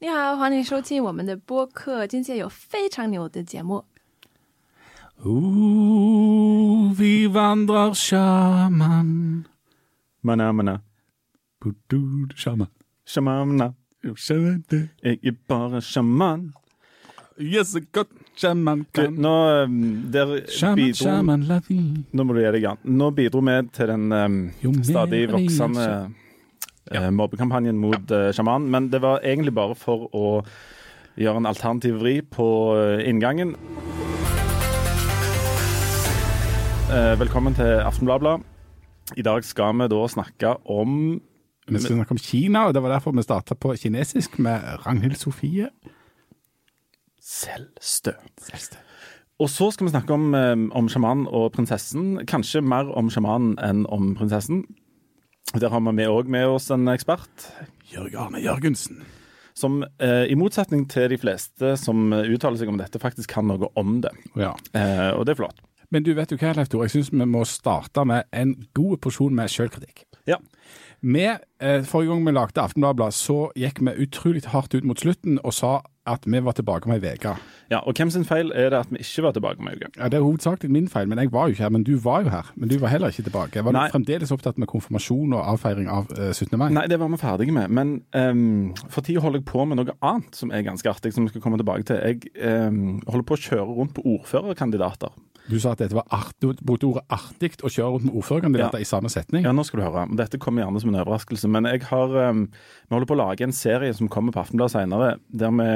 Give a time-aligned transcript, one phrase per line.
[0.00, 3.84] 你好欢迎收听我们的播客今天有非常牛的节目。
[26.92, 27.06] Ja.
[27.06, 28.32] eh, mobbekampanjen mot ja.
[28.32, 30.44] sjaman, men det var egentlig bare for å
[31.16, 33.54] gjøre en alternativ vri på eh, inngangen.
[36.92, 38.42] Eh, velkommen til Aftenbladet.
[39.16, 41.20] I dag skal vi da snakke om
[41.68, 45.16] Vi skal snakke om Kina, og det var derfor vi starta på kinesisk med Ragnhild
[45.16, 45.70] Sofie.
[48.36, 48.76] selvstø.
[49.38, 52.26] Og så skal vi snakke om, eh, om sjamanen og prinsessen.
[52.26, 54.66] Kanskje mer om sjamanen enn om prinsessen.
[55.52, 57.50] Der har vi òg med oss en ekspert
[57.92, 59.04] Jørg Arne Jørgensen.
[59.54, 63.68] som eh, i motsetning til de fleste som uttaler seg om dette, faktisk kan noe
[63.78, 64.10] om det.
[64.34, 64.50] Ja.
[64.74, 65.60] Eh, og det er flott.
[65.94, 68.98] Men du vet jo hva, Leif Tore, jeg syns vi må starte med en god
[69.04, 70.08] porsjon med sjølkritikk.
[70.26, 70.40] Ja.
[71.04, 75.38] Vi, eh, Forrige gang vi lagde Aftenbladet, så gikk vi utrolig hardt ut mot slutten
[75.44, 77.34] og sa at vi var tilbake om ei uke.
[77.70, 77.78] ja.
[77.78, 79.88] Og hvem sin feil er det at vi ikke var tilbake om ei uke?
[79.96, 81.70] Ja, Det er hovedsakelig min feil, men jeg var jo ikke her.
[81.70, 82.52] Men du var jo her.
[82.56, 83.64] Men du var heller ikke tilbake.
[83.64, 83.88] Var Nei.
[83.90, 86.58] fremdeles opptatt med konfirmasjon og avfeiring av uh, 17.
[86.58, 86.68] mai?
[86.76, 87.68] Nei, det var vi ferdige med.
[87.68, 91.24] Men um, for tida holder jeg på med noe annet som er ganske artig, som
[91.24, 91.96] vi skal komme tilbake til.
[91.96, 95.08] Jeg um, holder på å kjøre rundt på ordførerkandidater.
[95.50, 98.78] Du sa at dette var art, du brukte ordet artig å kjøre rundt med ordførerkandidater
[98.80, 98.80] Ja.
[98.80, 99.44] i samme setning.
[99.44, 100.06] Ja, nå skal du høre.
[100.16, 101.48] Dette kommer gjerne som en overraskelse.
[101.52, 102.46] Men jeg har, um,
[102.88, 105.68] vi holder på å lage en serie som kommer på Aftenbladet senere, der vi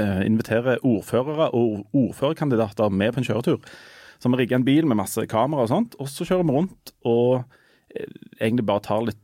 [0.00, 3.60] uh, inviterer ordførere og ordførerkandidater med på en kjøretur.
[4.20, 6.92] Så vi rigger en bil med masse kamera og sånt, og så kjører vi rundt
[7.04, 7.44] og
[7.96, 8.04] eh,
[8.40, 9.16] egentlig bare tar litt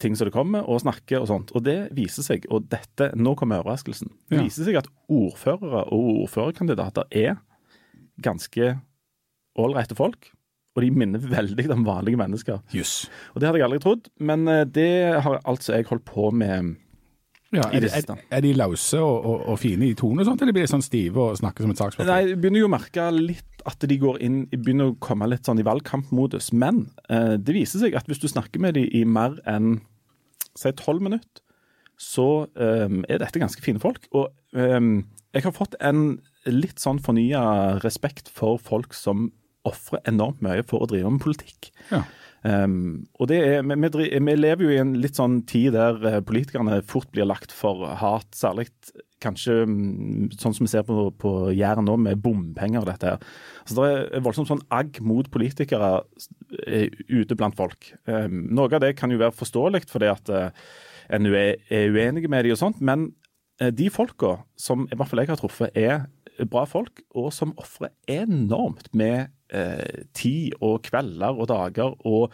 [0.00, 1.52] ting som det kommer, og snakker og sånt.
[1.56, 4.44] Og det viser seg, og dette, nå kommer overraskelsen, det Ja.
[4.44, 7.36] viser seg at ordførere og ordførerkandidater er
[8.20, 8.80] ganske
[9.58, 10.30] ålreite folk.
[10.78, 12.60] Og de minner veldig om vanlige mennesker.
[12.74, 13.08] Yes.
[13.34, 14.92] Og det hadde jeg aldri trodd, men eh, det
[15.24, 16.76] har altså jeg holdt på med
[17.50, 20.54] Ja, er, er, er de lause og, og, og fine i tone og sånt, eller
[20.54, 22.12] blir de sånn stive og snakker som et sakspapier?
[22.12, 25.48] Nei, jeg begynner jo å merke litt at de går inn begynner å komme litt
[25.48, 26.52] sånn i valgkampmodus.
[26.54, 29.80] Men eh, det viser seg at hvis du snakker med dem i mer enn
[30.58, 31.42] si tolv minutter,
[32.00, 34.06] så eh, er dette ganske fine folk.
[34.14, 34.80] Og eh,
[35.34, 37.42] jeg har fått en litt sånn fornya
[37.84, 39.28] respekt for folk som
[39.68, 41.70] ofrer enormt mye for å drive med politikk.
[41.90, 42.04] Ja.
[42.40, 45.98] Um, og det er, vi, vi, vi lever jo i en litt sånn tid der
[46.08, 48.70] eh, politikerne fort blir lagt for hat, særlig
[49.20, 53.26] kanskje mm, sånn som vi ser på, på Jæren nå, med bompenger og dette her.
[53.68, 55.98] Så det er voldsomt sånn agg mot politikere
[56.64, 57.92] eh, ute blant folk.
[58.08, 60.48] Um, noe av det kan jo være forståelig fordi at uh,
[61.12, 63.10] en er, er uenige med de og sånt, men
[63.60, 66.06] uh, de folka som i hvert fall jeg har truffet, er
[66.48, 72.32] bra folk, og som ofrer enormt med eh, tid og kvelder og dager og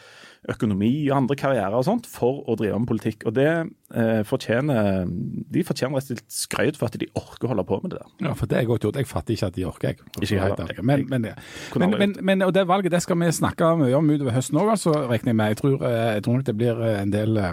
[0.50, 3.26] økonomi og andre karrierer og sånt for å drive med politikk.
[3.26, 7.54] Og det eh, fortjener De fortjener rett og slett skryt for at de orker å
[7.54, 8.12] holde på med det der.
[8.28, 9.00] Ja, for det er godt gjort.
[9.00, 10.12] Jeg fatter ikke at de orker, jeg.
[10.20, 10.84] Ikke jeg.
[10.84, 11.30] Men, men.
[11.76, 14.94] Men, men, og det valget det skal vi snakke mye om utover høsten òg, altså,
[15.10, 15.54] regner jeg med.
[15.54, 17.52] Jeg tror, eh, jeg tror nok det blir eh, en del eh,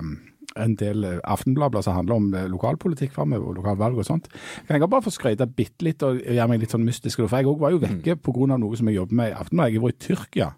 [0.60, 4.30] en del aftenblader som handler om eh, lokalpolitikk framover, og lokalvalg og sånt.
[4.68, 7.24] Kan jeg bare få skryte bitte litt og gjøre meg litt sånn mystisk?
[7.24, 8.58] For jeg òg var jo vekke pga.
[8.58, 9.74] noe som jeg jobber med i Aftenbladet.
[9.74, 10.54] Jeg vært i Tyrkia.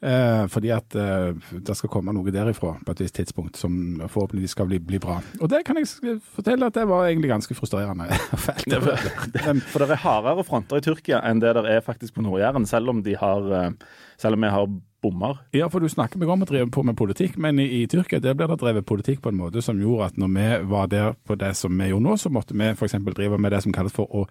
[0.00, 4.54] Eh, fordi at eh, det skal komme noe derifra på et visst tidspunkt som forhåpentligvis
[4.56, 5.18] skal bli, bli bra.
[5.42, 8.08] Og det kan jeg fortelle at det var egentlig ganske frustrerende.
[8.46, 8.70] Fælt.
[8.72, 12.24] Ja, for, for det er hardere fronter i Tyrkia enn det der er faktisk på
[12.24, 13.74] Nord-Jæren, selv om de har eh,
[14.20, 14.72] selv om vi har
[15.02, 15.40] bommer.
[15.56, 18.20] Ja, for du snakker meg om å drive på med politikk, men i, i Tyrkia
[18.22, 21.14] der blir det drevet politikk på en måte som gjorde at når vi var der
[21.26, 22.98] på det som vi gjorde nå, så måtte vi f.eks.
[23.14, 24.26] drive med det som kalles for å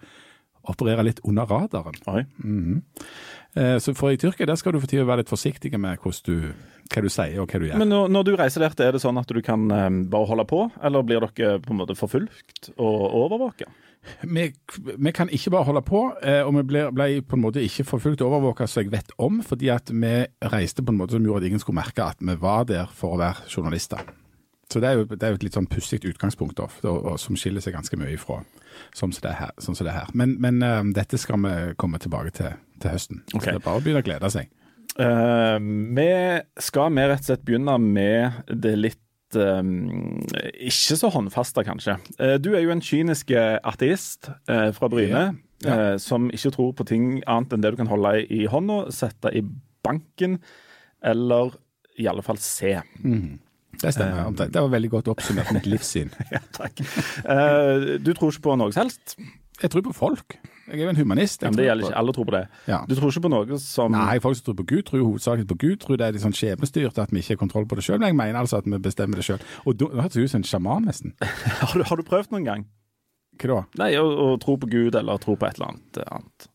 [0.70, 1.96] operere litt under radaren.
[2.12, 2.24] Oi.
[3.58, 6.50] Eh, så for i Tyrkia der skal du for tida være litt forsiktig med du,
[6.92, 7.80] hva du sier og hva du gjør.
[7.80, 10.46] Men når, når du reiser der, er det sånn at du kan eh, bare holde
[10.50, 13.70] på, eller blir dere på en måte forfulgt og overvåka?
[14.22, 14.46] Vi,
[14.96, 17.86] vi kan ikke bare holde på, eh, og vi ble, ble på en måte ikke
[17.88, 20.14] forfulgt overvåka som jeg vet om, fordi at vi
[20.52, 23.16] reiste på en måte som gjorde at ingen skulle merke at vi var der for
[23.16, 24.02] å være journalister.
[24.70, 27.14] Så det er jo, det er jo et litt sånn pussig utgangspunkt, da, og, og,
[27.18, 28.40] som skiller seg ganske mye ifra
[28.94, 29.54] sånn som det er her.
[29.58, 30.12] Sånn det er her.
[30.14, 33.22] Men, men eh, dette skal vi komme tilbake til til høsten.
[33.34, 33.40] Okay.
[33.40, 34.50] Så det er bare å begynne å glede seg.
[34.98, 35.56] Uh,
[35.96, 36.08] vi
[36.60, 39.00] skal vi rett og slett begynne med det litt
[39.38, 41.96] ikke så håndfaste, kanskje.
[42.18, 45.74] Eh, du er jo en kynisk ateist eh, fra Bryne, Ja.
[45.92, 49.28] eh, som ikke tror på ting annet enn det du kan holde i, hånda, sette
[49.36, 49.42] i
[49.84, 50.38] banken,
[51.04, 51.52] eller
[52.00, 52.78] i alle fall se.
[53.80, 54.26] Det stemmer.
[54.26, 54.52] omtrent.
[54.52, 56.10] Det var veldig godt oppsummert mitt livssyn.
[56.32, 56.80] Ja, takk.
[57.24, 59.16] Eh, du tror ikke på noe som helst?
[59.60, 60.38] Jeg tror på folk.
[60.70, 61.42] Jeg er jo en humanist.
[61.42, 61.98] Men det gjelder ikke.
[61.98, 62.42] Alle tror på det.
[62.70, 62.78] Ja.
[62.88, 65.48] Du tror ikke på noe som Nei, folk som tror på Gud, tror jo hovedsakelig
[65.50, 65.76] på Gud.
[65.82, 67.98] Tror det er litt sånn skjebnestyrt at vi ikke har kontroll på det sjøl.
[67.98, 69.42] Men jeg mener altså at vi bestemmer det sjøl.
[69.66, 71.16] Og da høres det ut som en sjaman, nesten.
[71.64, 72.68] har, du, har du prøvd noen gang?
[73.40, 73.60] Hva da?
[73.82, 76.48] Nei, å, å tro på Gud eller tro på et eller annet eh, annet.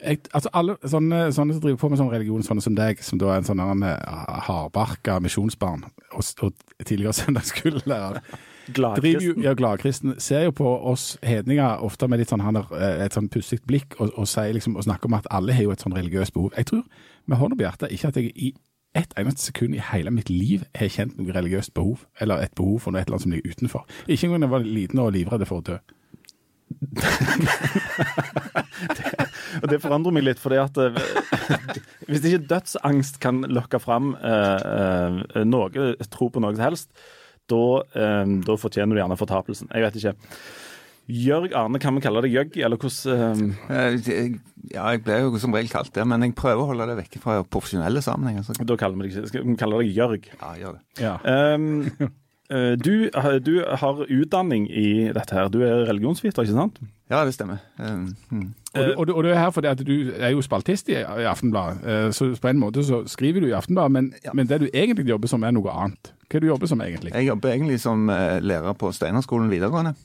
[0.00, 3.20] Jeg, altså alle sånne, sånne som driver på med sånn religion, sånne som deg, som
[3.20, 3.90] da er en sånn uh,
[4.46, 8.22] hardbarka misjonsbarn og, og tidligere søndagsskolelærer,
[8.74, 9.42] Gladkristen.
[9.44, 13.16] ja, gladkristen, ser jo på oss hedninger ofte med litt sånn, han er, eh, et
[13.16, 15.84] sånn pussig blikk og, og, sier liksom, og snakker om at alle har jo et
[15.84, 16.50] sånn religiøst behov.
[16.56, 16.84] Jeg tror
[17.26, 18.52] med hånda på hjertet ikke at jeg i
[18.98, 22.80] ett eneste sekund i hele mitt liv har kjent noe religiøst behov, eller et behov
[22.82, 23.82] for noe et eller annet som ligger utenfor.
[24.08, 25.78] Ikke engang da jeg var liten og livredd for å dø.
[29.60, 30.98] Og det forandrer meg litt, fordi at eh,
[32.10, 35.68] hvis ikke dødsangst kan lokke fram eh, eh, noe,
[36.12, 36.88] tro på noe som helst,
[37.50, 37.62] da,
[38.22, 39.70] um, da fortjener du gjerne fortapelsen.
[39.74, 40.14] Jeg vet ikke.
[41.10, 44.38] Jørg Arne, kan vi kalle deg Jøgg, eller hvordan Eh,
[44.70, 47.18] Ja, jeg ble jo som regel kalt det, men jeg prøver å holde det vekke
[47.22, 48.44] fra profesjonelle sammenhenger.
[48.46, 50.28] Så Da kaller vi deg, Skal vi kalle deg Jørg?
[50.36, 50.82] ja, gjør det.
[51.02, 51.14] Ja.
[51.24, 51.90] Um,
[52.54, 53.10] eh, du,
[53.42, 55.48] du har utdanning i dette her.
[55.50, 56.78] Du er religionsviter, ikke sant?
[57.10, 57.58] Ja, det stemmer.
[57.78, 58.54] Um.
[58.70, 60.94] Og du, og, du, og du er her fordi at du er jo spaltist i,
[61.00, 64.30] i Aftenbladet, eh, så på en måte så skriver du i Aftenbladet, men, Ja.
[64.32, 66.12] men det du egentlig jobber som er noe annet.
[66.30, 67.10] Hva er du jobber som egentlig?
[67.16, 69.96] Jeg jobber egentlig som eh, lærer på Steinerskolen videregående.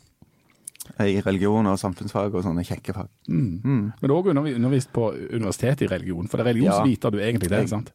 [0.98, 3.08] Eh, I religion og samfunnsfag og sånne kjekke fag.
[3.30, 3.62] Mm.
[3.62, 3.86] Mm.
[4.02, 7.50] Men du har også undervist på universitetet i religion, for det er religionsviter du egentlig
[7.54, 7.94] det, ikke sant?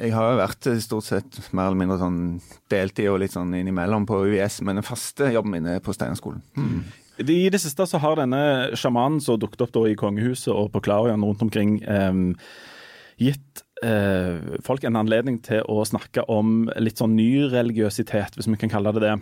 [0.00, 2.20] Jeg har jo vært eh, stort sett mer eller mindre sånn
[2.72, 6.40] deltid og litt sånn innimellom på UiS, men den faste jobben min er på Steinerskolen.
[6.56, 6.80] Mm.
[7.18, 8.42] I det siste så har denne
[8.76, 12.34] sjamanen som dukket opp da i kongehuset og på Klarion rundt omkring, em,
[13.20, 18.58] gitt eh, folk en anledning til å snakke om litt sånn ny religiøsitet, hvis vi
[18.60, 19.14] kan kalle det det.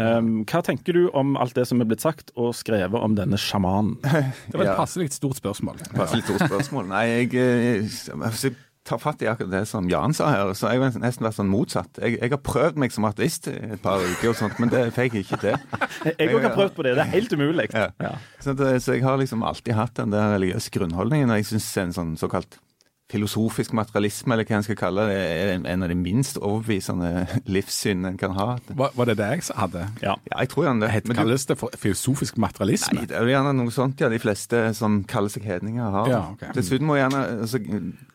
[0.00, 3.36] Um, hva tenker du om alt det som er blitt sagt og skrevet om denne
[3.36, 3.96] sjamanen?
[4.48, 4.76] Det var et Ja.
[4.78, 5.82] passelig stort spørsmål.
[5.92, 6.86] Passelig stort spørsmål.
[6.88, 8.54] Nei, jeg, jeg, jeg, jeg
[8.86, 11.36] tar fatt i akkurat det som Jan sa her, så har jeg jo nesten vært
[11.36, 12.00] sånn motsatt.
[12.00, 15.18] Jeg, jeg har prøvd meg som ateist et par uker og sånt, men det fikk
[15.18, 15.58] jeg ikke til.
[16.20, 17.68] Jeg òg har prøvd på det, det er helt umulig.
[17.76, 17.90] Ja.
[18.00, 18.14] Ja.
[18.40, 21.68] Så, det, så jeg har liksom alltid hatt den der religiøse grunnholdningen, og jeg syns
[21.82, 22.56] en sånn såkalt
[23.10, 27.26] filosofisk materialisme, eller hva en skal kalle det, er en- en av de minst overbevisende
[27.54, 28.56] livssyn en kan ha.
[28.78, 29.84] Var, var det det jeg hadde?
[30.02, 30.14] Ja.
[30.30, 30.90] Ja, jeg tror gjerne det.
[30.94, 33.00] Het, kalles det for filosofisk materialisme?
[33.00, 36.08] Nei, det er gjerne noe sånt ja, de fleste som kaller seg hedninger har.
[36.12, 36.52] Ja, okay.
[36.56, 37.60] Dessuten må gjerne, altså,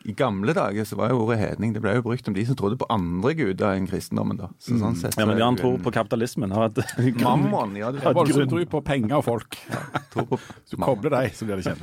[0.06, 2.56] I gamle dager så var jo ordet hedning det ble jo brukt om de som
[2.56, 4.38] trodde på andre guder enn kristendommen.
[4.40, 4.48] da.
[4.62, 6.52] Så sånn sett, Ja, men de Jan tror på kapitalismen.
[6.56, 6.80] Har et
[7.26, 7.90] Mammon, ja.
[7.92, 9.56] Du Ja, Voldsomt grunn- tro på penger og folk.
[10.14, 11.82] tror på Hvis du kobler deg, så blir det kjent.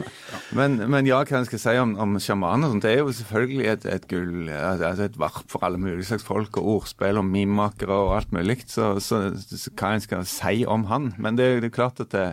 [0.56, 3.03] Men, men ja, hva jeg skal si om, om sjamaner og sånt, det er jo
[3.12, 7.26] selvfølgelig et, et gull, altså et varp for alle mulige slags folk, og ordspill og
[7.26, 11.14] mimakere og alt mulig, så, så, så hva en skal si om han.
[11.18, 12.28] Men det, det er klart at det,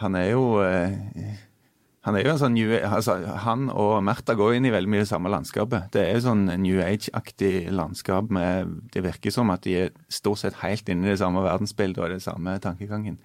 [0.00, 0.96] han er jo eh,
[2.04, 3.14] han er jo en sånn new, altså,
[3.46, 5.86] Han og Märtha går inn i veldig mye det samme landskapet.
[5.94, 8.28] Det er jo sånn New Age-aktig landskap.
[8.28, 12.02] med Det virker som at de er stort sett helt inne i det samme verdensbildet
[12.04, 13.16] og det samme tankegangen.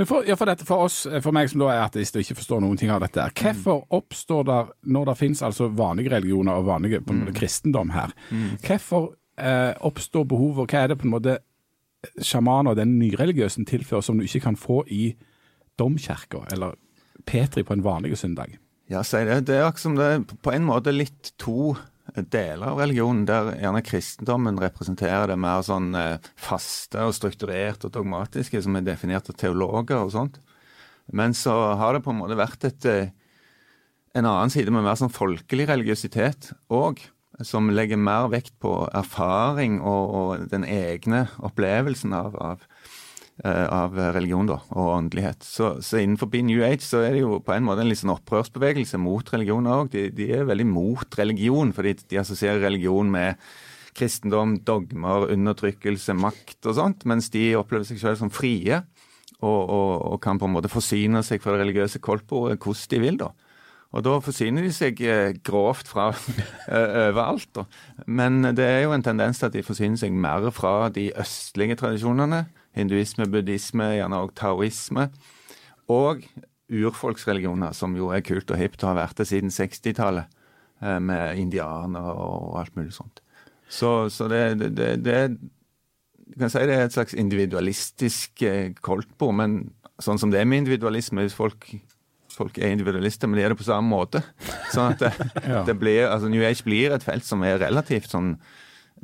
[0.00, 2.38] Men for, ja, for, dette, for oss, for meg som da er ateist og ikke
[2.38, 4.60] forstår noen ting av dette, hvorfor oppstår det,
[4.96, 8.14] når det finnes altså vanlige religioner og vanlige på en måte, kristendom her,
[8.64, 11.34] hvorfor eh, oppstår behovet, og hva er det på en måte
[12.16, 15.10] sjamaner og den nyreligiøsen tilfører som du ikke kan få i
[15.76, 16.80] domkirka eller
[17.28, 18.56] Petri på en vanlig søndag?
[18.88, 19.42] Ja, det.
[19.52, 21.74] Det er akkurat som det på en måte litt to
[22.16, 27.94] deler av religionen, der gjerne kristendommen representerer det mer sånn eh, faste og strukturerte og
[27.94, 30.40] dogmatiske, som er definert av teologer og sånt.
[31.12, 33.14] Men så har det på en måte vært et, eh,
[34.14, 37.02] en annen side med mer sånn folkelig religiøsitet òg,
[37.46, 42.66] som legger mer vekt på erfaring og, og den egne opplevelsen av, av
[43.44, 45.44] av religion da, og åndelighet.
[45.46, 48.12] Så, så innenfor New Age så er det jo på en måte en litt sånn
[48.12, 49.92] opprørsbevegelse mot religion òg.
[49.94, 53.40] De, de er veldig mot religion, fordi de assosierer religion med
[53.96, 58.82] kristendom, dogmer, undertrykkelse, makt og sånt, mens de opplever seg selv som frie.
[59.40, 62.98] Og, og, og kan på en måte forsyne seg fra det religiøse koldtbordet hvordan de
[63.00, 63.30] vil, da.
[63.90, 66.10] Og da forsyner de seg eh, grovt fra
[66.70, 67.48] eh, overalt.
[67.56, 67.64] Da.
[68.06, 71.78] Men det er jo en tendens til at de forsyner seg mer fra de østlige
[71.80, 72.44] tradisjonene.
[72.76, 75.08] Hinduisme, buddhisme, gjerne også taoisme.
[75.90, 76.22] Og
[76.70, 80.28] urfolksreligioner, som jo er kult og hipt og har vært det siden 60-tallet.
[80.82, 83.20] eh, Med indianere og alt mulig sånt.
[83.70, 85.38] Så, så det, det, det, det
[86.30, 89.56] Du kan si det er et slags individualistisk koltbo koldtbord, men
[90.00, 91.66] sånn som det er med individualisme hvis folk
[92.30, 94.22] folk er individualister, men de er det på samme måte.
[94.72, 95.10] Sånn at det,
[95.44, 95.58] Ja.
[95.66, 98.36] det blir, altså New Age blir et felt som er relativt sånn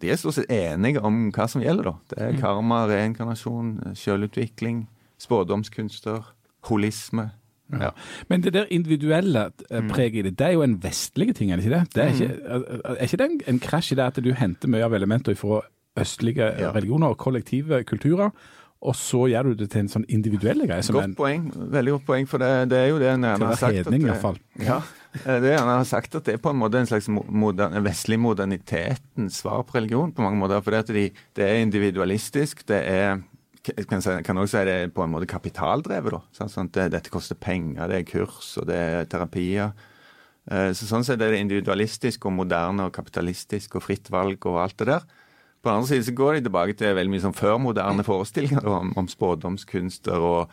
[0.00, 1.95] de er stort sett enige om hva som gjelder, da.
[2.12, 4.87] Det er karma, reinkarnasjon, selvutvikling,
[5.23, 6.23] spådomskunster,
[6.69, 7.31] holisme.
[7.73, 7.91] Ja.
[8.31, 11.57] Men det der individuelle eh, preget i det, det er jo en vestlig ting, er
[11.59, 11.95] det ikke det?
[11.95, 12.61] det er, ikke,
[12.93, 15.62] er ikke det en, en krasj i det at du henter mye av elementer fra
[15.99, 16.71] østlige Ja.
[16.76, 18.31] religioner og kollektive kulturer,
[18.87, 20.85] og så gjør du det til en sånn individuell greie?
[20.85, 21.47] Som Godt en, poeng.
[21.73, 23.75] Veldig godt poeng, for det, det er jo det en gjerne har sagt.
[23.81, 24.37] hedning, at, hvert fall.
[24.62, 24.76] Ja,
[25.25, 27.78] det er gjerne har sagt at det er på en måte en slags moderne, modern,
[27.87, 30.62] vestlig modernitetens svar på religion på mange måter.
[30.64, 31.08] For det, de,
[31.38, 33.20] det er individualistisk, det er
[33.66, 36.14] kan, kan også si det er på en måte kapitaldrevet.
[36.14, 36.46] da?
[36.49, 39.73] Sånn det, Dette koster penger, det er kurs og det er terapier.
[40.50, 44.61] Eh, Så Sånn sett er det individualistisk og moderne og kapitalistisk og fritt valg og
[44.62, 45.08] alt det der.
[45.62, 48.92] På den andre siden så går de tilbake til veldig mye sånn førmoderne forestillinger om,
[48.96, 50.52] om spådomskunster og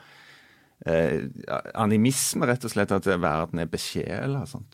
[0.85, 1.25] eh,
[1.79, 4.43] animisme, rett og slett, at verden er besjela.
[4.49, 4.65] Sånn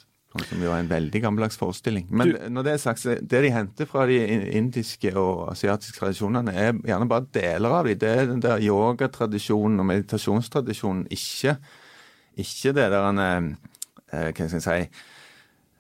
[0.45, 2.05] som jo er en veldig gammeldags forestilling.
[2.13, 4.19] Men når det er sagt, det de henter fra de
[4.59, 7.97] indiske og asiatiske tradisjonene, er gjerne bare deler av dem.
[7.97, 11.55] Det er den der yogatradisjonen og meditasjonstradisjonen, ikke,
[12.37, 15.07] ikke det der en, eh, hva skal jeg si,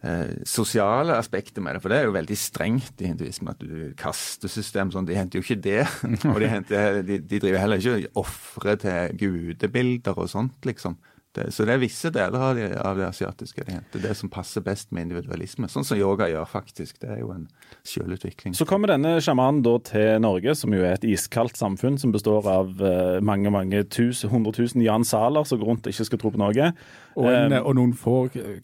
[0.05, 1.83] eh, sosiale aspektet med det.
[1.83, 5.07] For det er jo veldig strengt i hinduismen at du kastesystem sånn.
[5.09, 5.83] De henter jo ikke det.
[6.33, 10.97] Og de, henter, de, de driver heller ikke ofre til gudebilder og sånt, liksom.
[11.37, 14.01] Det, så det er visse deler av det, av det asiatiske det henter.
[14.01, 15.67] Det som passer best med individualisme.
[15.69, 16.97] Sånn som yoga gjør, faktisk.
[17.03, 17.43] Det er jo en
[17.85, 18.55] selvutvikling.
[18.57, 22.49] Så kommer denne sjamanen da til Norge, som jo er et iskaldt samfunn som består
[22.49, 26.23] av uh, mange mange tusen, hundre tusen Jan Saler som går rundt og ikke skal
[26.23, 26.71] tro på noe.
[27.19, 28.15] Og, en, um, og noen få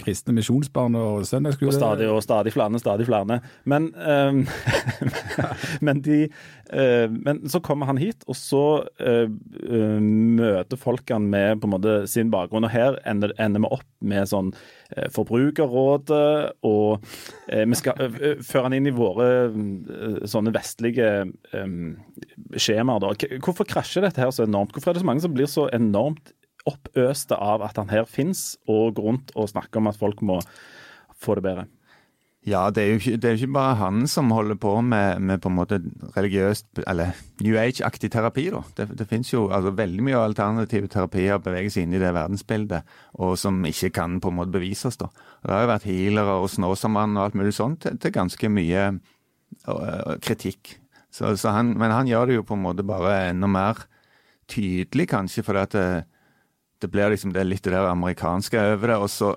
[0.01, 1.69] kristne misjonsbarn og søndagsskole.
[1.69, 3.39] Og stadig og stadig flere, stadig flere.
[3.69, 4.41] Men, um,
[5.86, 6.24] men, de,
[6.72, 8.65] uh, men så kommer han hit, og så
[9.05, 12.54] uh, møter folk han med på en måte sin bakgrunn.
[12.63, 14.53] Og her ender, ender vi opp med sånn
[14.95, 17.05] eh, Forbrukerrådet, og
[17.50, 19.27] eh, vi skal eh, føre han inn i våre
[20.29, 21.75] sånne vestlige eh,
[22.55, 23.03] skjemaer.
[23.03, 23.38] Da.
[23.43, 24.75] Hvorfor krasjer dette her så enormt?
[24.75, 26.33] Hvorfor er det så mange som blir så enormt
[26.65, 30.39] oppøste av at han her fins, og går rundt og snakker om at folk må
[31.21, 31.67] få det bedre?
[32.45, 35.41] Ja, det er, jo ikke, det er ikke bare han som holder på med, med
[35.41, 35.79] på en måte
[36.13, 38.61] religiøst Eller New Age-aktig terapi, da.
[38.77, 42.85] Det, det finnes jo altså, veldig mye alternative terapier beveger seg inn i det verdensbildet,
[43.17, 45.09] og som ikke kan på en måte bevises, da.
[45.41, 48.83] Det har jo vært healere og Snåsamann og alt mulig sånt til, til ganske mye
[48.93, 50.75] uh, kritikk.
[51.09, 53.87] Så, så han, men han gjør det jo på en måte bare enda mer
[54.51, 55.89] tydelig, kanskje, fordi at det,
[56.83, 59.01] det blir liksom det litt det der amerikanske over det.
[59.01, 59.33] og så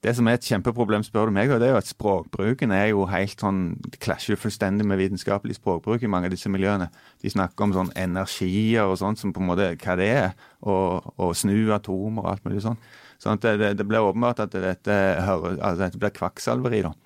[0.00, 2.86] det som er et kjempeproblem, spør du meg, og det er jo at språkbruken er
[2.88, 6.88] jo helt sånn Det klasjer fullstendig med vitenskapelig språkbruk i mange av disse miljøene.
[7.20, 10.32] De snakker om sånn energier og sånt som på en måte hva det er,
[10.64, 12.80] og, og snu atomer og alt mulig sånn.
[13.20, 16.96] Sånn at det, det, blir åpenbart at dette, hører, altså dette blir kvakksalveri, da.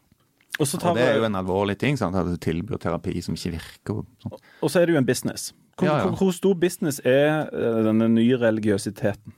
[0.62, 2.14] Og så, tar, Og det er jo en alvorlig ting, sant?
[2.14, 4.04] at du tilbyr terapi som ikke virker.
[4.04, 4.38] og sånn.
[4.62, 5.50] og så er det jo en business.
[5.74, 6.04] Hvor, Ja, ja.
[6.06, 9.34] hvor, hvor stor business er eh, denne nye religiøsiteten?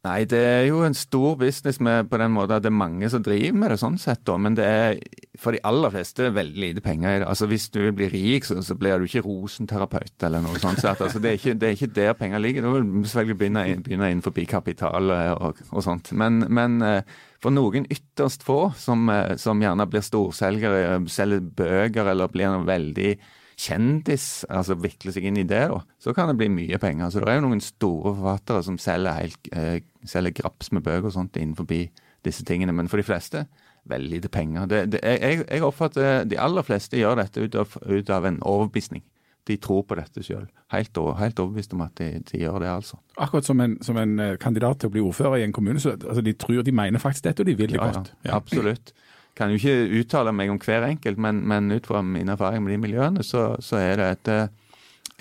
[0.00, 3.08] Nei, det er jo en stor business med, på den måten at det er mange
[3.12, 4.38] som driver med det sånn sett, da.
[4.40, 4.94] Men det er
[5.36, 7.26] for de aller fleste veldig lite penger i det.
[7.28, 10.80] Altså Hvis du blir rik, så, så blir du ikke rosenterapeut eller noe sånt.
[10.80, 11.02] sett.
[11.04, 12.64] altså, det, er ikke, det er ikke der penger ligger.
[12.64, 16.14] Du vil selvfølgelig begynne, begynne innenfor kapital og, og sånt.
[16.16, 22.08] Men, men eh, for noen ytterst få som, eh, som gjerne blir storselgere, selger bøker
[22.14, 23.12] eller blir noe veldig
[23.60, 27.12] kjendis, altså vikle seg inn i det, da, så kan det bli mye penger.
[27.12, 31.10] Så det er jo noen store forfattere som selger, helt, eh, selger graps med bøker
[31.10, 32.72] og sånt innenfor disse tingene.
[32.76, 33.44] Men for de fleste,
[33.90, 34.66] veldig lite penger.
[34.66, 38.40] Det, det, jeg, jeg oppfatter de aller fleste gjør dette ut av, ut av en
[38.42, 39.04] overbevisning.
[39.48, 40.44] De tror på dette sjøl.
[40.70, 43.00] Helt, helt overbevist om at de, de gjør det, altså.
[43.16, 45.80] Akkurat som en, som en eh, kandidat til å bli ordfører i en kommune.
[45.82, 48.12] Så, altså, de tror de mener faktisk dette, og de vil det Ja, ja, godt.
[48.36, 48.92] Absolutt.
[49.38, 52.74] Kan jo ikke uttale meg om hver enkelt, men, men ut fra min erfaring med
[52.74, 54.52] de miljøene, så, så er det et eh,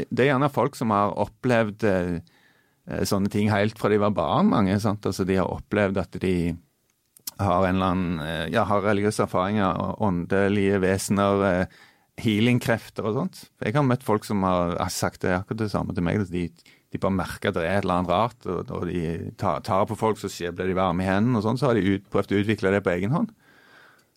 [0.04, 2.38] Det er gjerne folk som har opplevd eh, eh,
[3.06, 4.78] sånne ting helt fra de var barn, mange.
[4.78, 6.34] Altså De har opplevd at de
[7.40, 11.78] har en eller annen eh, ja, har religiøse erfaringer, åndelige vesener, eh,
[12.20, 13.44] healingkrefter og sånt.
[13.64, 16.26] Jeg har møtt folk som har, sagt det akkurat det samme til meg.
[16.28, 16.50] De,
[16.92, 19.86] de bare merker at det er et eller annet rart, og, og de tar, tar
[19.88, 21.60] på folk, så skjer- blir de varme i hendene, og sånn.
[21.62, 23.32] Så har de ut, prøvd å utvikle det på egen hånd.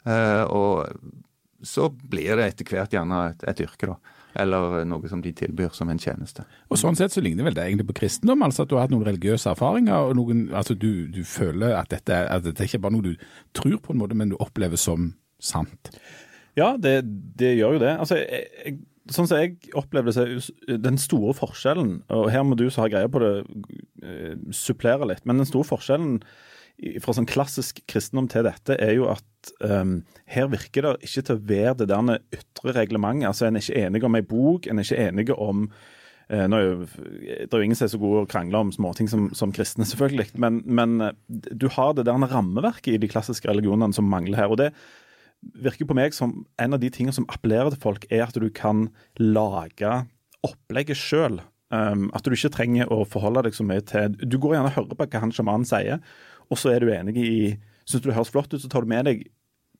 [0.02, 4.18] Uh, og så blir det etter hvert gjerne et, et yrke, da.
[4.36, 6.44] Eller noe som de tilbyr som en tjeneste.
[6.70, 8.94] Og Sånn sett så ligner vel det egentlig på kristendom, altså at du har hatt
[8.94, 9.94] noen religiøse erfaringer.
[10.08, 13.02] og noen, altså du, du føler at dette, er- at dette er ikke bare noe
[13.10, 13.14] du
[13.52, 15.90] tror på en måte, men du opplever som sant.
[16.56, 17.02] Ja, det,
[17.36, 17.92] det gjør jo det.
[17.98, 18.78] Altså, jeg, jeg,
[19.10, 22.84] sånn som jeg opplever det, så er den store forskjellen, og her må du som
[22.84, 23.32] har greie på det,
[24.04, 26.20] eh, supplere litt, men den store forskjellen
[27.02, 31.36] fra sånn klassisk kristendom til dette, er jo at um, her virker det ikke til
[31.36, 33.28] å være det der ytre reglementet.
[33.30, 36.58] Altså, En er ikke enig om ei bok, en er ikke enige om uh, nå
[36.58, 39.28] er jo, Det er jo ingen som er så gode å krangle om småting som,
[39.36, 40.32] som kristne, selvfølgelig.
[40.42, 44.50] Men, men eh, du har det der rammeverket i de klassiske religionene som mangler her.
[44.50, 44.72] og det
[45.62, 48.46] virker på meg som en av de tingene som appellerer til folk, er at du
[48.54, 50.02] kan lage
[50.46, 51.40] opplegget sjøl.
[51.72, 54.74] Um, at du ikke trenger å forholde deg så mye til Du går gjerne og
[54.74, 56.02] hører på hva han sjamanen sier,
[56.52, 57.36] og så er du enig i
[57.82, 59.24] Syns du det høres flott ut, så tar du med deg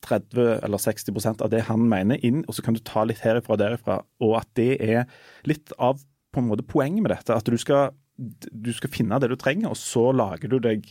[0.03, 3.55] 30 eller 60% av det han mener inn, og så kan du ta litt herifra
[3.55, 3.99] og derifra.
[4.27, 5.05] Og at det er
[5.47, 6.03] litt av
[6.33, 7.37] på en måte poenget med dette.
[7.37, 10.91] At du skal, du skal finne det du trenger, og så lager du deg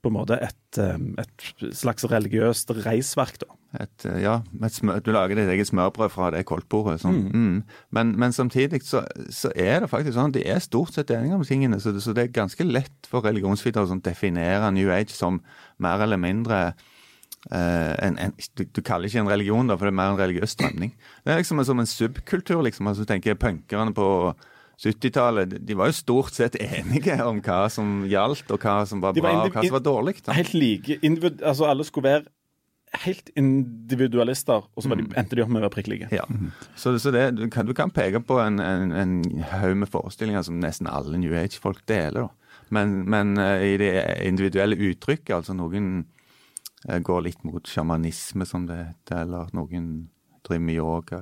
[0.00, 3.40] på en måte et, um, et slags religiøst reisverk.
[3.42, 3.56] da.
[3.78, 7.02] Et, eh, ja, et smør, du lager ditt eget smørbrød fra det koldtbordet.
[7.04, 7.20] Sånn.
[7.30, 7.58] Mm.
[7.94, 11.36] Men, men samtidig så, så er det faktisk sånn at de er stort sett enige
[11.38, 11.78] om tingene.
[11.82, 15.42] Så det, så det er ganske lett for religionsvitere å sånn, definere New Age som
[15.78, 16.70] mer eller mindre
[17.48, 20.18] Uh, en, en, du, du kaller ikke en religion, da, for det er mer en
[20.18, 20.90] religiøs strømning.
[21.24, 22.60] Det er liksom som en subkultur.
[22.66, 24.08] liksom, altså du tenker Punkerne på
[24.80, 29.12] 70-tallet de var jo stort sett enige om hva som gjaldt, og hva som var
[29.12, 30.20] var bra, og hva som var dårlig.
[30.32, 32.28] Helt like, individ, altså Alle skulle være
[33.04, 36.08] helt individualister, og så var de, endte de opp med å være prikk like.
[36.14, 36.24] Ja.
[36.74, 40.42] Så, så det, du, kan, du kan peke på en, en, en haug med forestillinger
[40.46, 42.26] som nesten alle New Age-folk deler.
[42.26, 42.56] Da.
[42.74, 43.92] Men, men uh, i det
[44.26, 46.06] individuelle uttrykket, altså noen
[46.88, 49.92] uh, går litt mot sjamanisme, som det heter, eller noen
[50.50, 51.20] driver med yoga.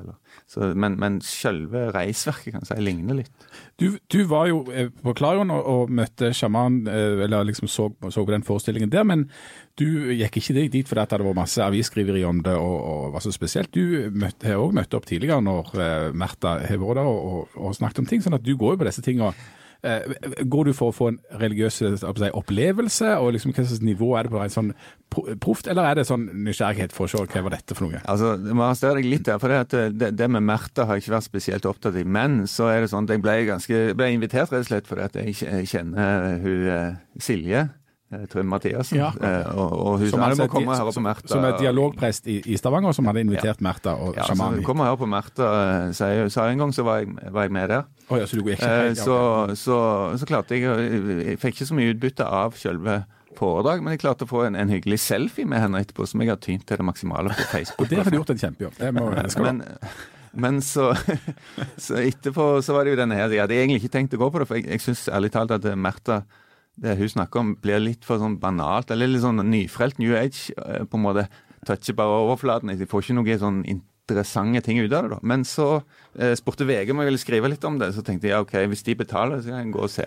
[0.49, 3.47] Så, men, men selve reisverket kan jeg si ligner litt.
[3.81, 7.89] Du, du var jo eh, på Klarion og, og møtte sjaman, eh, eller liksom så,
[8.09, 9.29] så på den forestillingen der, men
[9.79, 13.33] du gikk ikke dit fordi det var masse avisskriveri om det og, og var så
[13.35, 13.71] spesielt.
[13.75, 17.77] Du møtte, har òg møtt opp tidligere når eh, Märtha har vært der og, og,
[17.77, 19.33] snakket om ting, sånn at du går jo på disse tinga.
[19.87, 20.01] Eh,
[20.43, 22.03] går du for å få en religiøs
[22.35, 24.73] opplevelse, og liksom hva slags nivå er det på en sånn
[25.39, 28.01] proft, eller er det sånn nysgjerrighet for å se hva var dette for noe?
[28.11, 30.99] Altså, det må arrestere deg litt der, for det, at det, det med Märtha har
[30.99, 32.11] jeg ikke vært spesielt opptatt av.
[32.19, 35.29] Men så er det sånn at jeg ble, ganske, ble invitert rett og slett fordi
[35.31, 37.69] jeg, kjenner hun eh, Silje.
[38.13, 38.99] Eh, Trym Mathiassen.
[38.99, 39.11] Ja.
[39.21, 40.31] eh, og, og hun Som sa
[40.85, 41.29] altså Märtha.
[41.33, 44.81] Som er dialogprest i, i Stavanger, som hadde invitert Märtha og Ja, så Altså, kom
[44.85, 45.51] og hør på Märtha,
[45.89, 47.87] eh, sa jeg sa en gang, så var jeg, var jeg med der.
[48.09, 49.19] Oh, ja, så helt- ja, så,
[49.57, 49.79] så,
[50.19, 50.65] så klarte jeg
[51.27, 53.03] Jeg fikk ikke så mye utbytte av selve
[53.39, 56.33] foredrag, men jeg klarte å få en, en hyggelig selfie med henne etterpå, som jeg
[56.33, 57.85] har tynt til det maksimale på Facebook.
[57.87, 58.79] Og det har du gjort en kjempejobb.
[58.81, 59.45] Det må, det skal.
[59.47, 59.61] Men,
[60.35, 60.89] men så,
[61.87, 63.31] så etterpå så var det jo denne her.
[63.31, 65.55] Jeg hadde egentlig ikke tenkt å gå på det, for jeg, jeg syns ærlig talt
[65.55, 66.23] at Märtha
[66.83, 68.93] det hun snakker om, blir litt for sånn banalt.
[68.95, 70.53] Eller litt sånn nyfrelt New Age.
[70.57, 71.29] eh, på en måte
[71.67, 72.71] Toucher bare overflaten.
[72.71, 75.11] Jeg får ikke noen sånn interessante ting ut av det.
[75.17, 75.19] da.
[75.23, 75.83] Men så
[76.39, 77.93] spurte VG om jeg ville skrive litt om det.
[77.95, 80.07] Så tenkte jeg ja, ok, hvis de betaler, så kan jeg gå og se.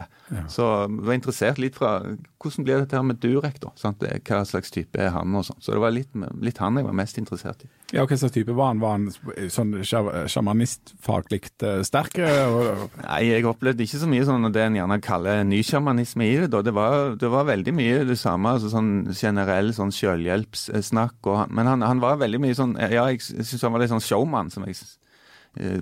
[0.51, 2.01] Så jeg var interessert litt fra
[2.41, 3.69] hvordan blir dette her med Durek, da?
[3.77, 4.01] Sant?
[4.01, 5.59] Hva slags type er han og sånn.
[5.61, 6.09] Så det var litt,
[6.41, 7.69] litt han jeg var mest interessert i.
[7.93, 8.79] Ja, Hva slags type var han?
[8.81, 9.09] Var han
[9.51, 12.17] sånn sja- sjamanistfaglig eh, sterk?
[12.19, 16.37] eh, og- Nei, jeg opplevde ikke så mye sånn det en gjerne kaller nysjamanisme i
[16.41, 16.49] det.
[16.51, 16.61] da.
[16.61, 21.15] Det var, det var veldig mye det samme, altså sånn generell sånn selvhjelpssnakk.
[21.25, 23.89] og han- Men han, han var veldig mye sånn Ja, jeg syns han var litt
[23.91, 24.49] sånn showman.
[24.51, 24.97] som jeg eh,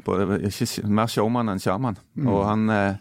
[0.06, 2.00] både, ikke, Mer showman enn sjaman.
[2.26, 2.98] Og han eh,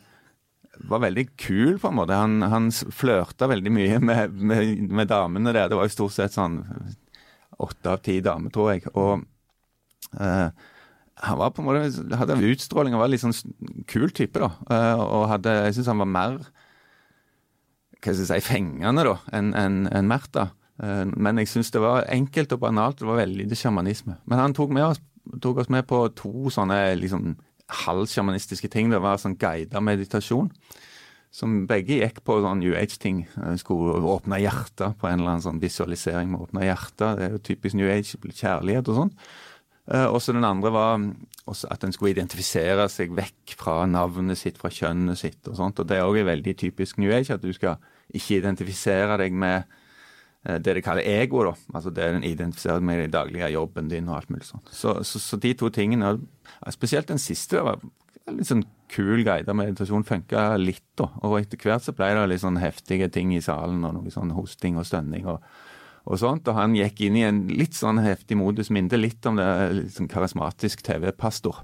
[0.86, 2.16] var veldig kul, på en måte.
[2.18, 5.70] Han, han flørta veldig mye med, med, med damene der.
[5.70, 6.60] Det var jo stort sett sånn
[7.58, 8.86] åtte av ti damer, tror jeg.
[8.94, 9.24] Og
[10.20, 10.48] eh,
[11.18, 13.34] han var på en måte, hadde en utstråling og var litt sånn
[13.90, 14.52] kul type, da.
[14.70, 16.38] Eh, og hadde, jeg syns han var mer
[17.98, 20.52] hva skal jeg si, fengende da, enn en, en Märtha.
[20.78, 23.00] Eh, men jeg syns det var enkelt og banalt.
[23.00, 24.20] Det var veldig sjamanisme.
[24.30, 25.02] Men han tok, med oss,
[25.42, 27.34] tok oss med på to sånne liksom
[27.84, 28.92] halvsjamanistiske ting.
[28.92, 30.50] Det var sånn guidet meditasjon.
[31.34, 33.26] Som begge gikk på sånn New Age-ting.
[33.36, 37.18] Eh, Skulle åpne hjertet på en eller annen sånn visualisering med å åpne hjertet.
[37.18, 39.14] Det er jo typisk New Age, kjærlighet og sånn.
[39.88, 41.14] Og så den andre var mm,
[41.72, 45.80] at en skulle identifisere seg vekk fra navnet sitt, fra kjønnet sitt og sånt.
[45.80, 47.80] Og det er òg veldig typisk New Age, at du skal
[48.12, 49.87] ikke identifisere deg med eh,
[50.46, 51.54] det de kaller ego, da.
[51.74, 54.70] Altså det den identifiserer med den daglige jobben din og alt mulig sånt.
[54.72, 56.14] Så, så, så de to tingene,
[56.70, 57.82] spesielt den siste, var
[58.28, 61.08] litt sånn kul guidet meditasjon, funka litt, da.
[61.26, 64.32] Og etter hvert så ble det litt sånn heftige ting i salen, og noe sånn
[64.36, 65.26] hosting og stønning.
[65.28, 65.42] og
[66.08, 69.36] og sånt, og Han gikk inn i en litt sånn heftig modus, minte litt om
[69.36, 71.58] det liksom, karismatisk TV-pastor.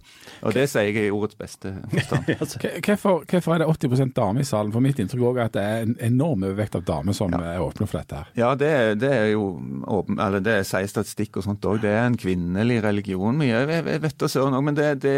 [0.44, 2.28] Og det sier jeg i ordets beste forstand.
[2.85, 4.72] Hvorfor, hvorfor er det 80% damer i salen?
[4.74, 7.62] For mitt inntrykk også er at det er en enorm overvekt av damer som er
[7.62, 8.20] åpne for dette.
[8.20, 8.30] her.
[8.38, 9.48] Ja, det, det er jo
[9.96, 11.80] åpen, eller det sier statistikk og sånt òg.
[11.85, 13.52] Det er en kvinnelig religion mye.
[13.54, 15.16] Jeg, jeg vet da søren òg, men det, det,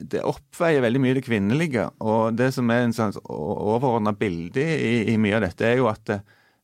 [0.00, 1.88] det oppveier veldig mye det kvinnelige.
[2.00, 5.90] Og det som er en sånn overordna bilde i, i mye av dette, er jo
[5.92, 6.16] at